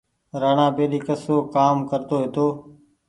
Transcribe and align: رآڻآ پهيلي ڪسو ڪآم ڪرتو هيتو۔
رآڻآ 0.41 0.67
پهيلي 0.75 0.99
ڪسو 1.07 1.35
ڪآم 1.55 1.75
ڪرتو 1.89 2.15
هيتو۔ 2.21 2.47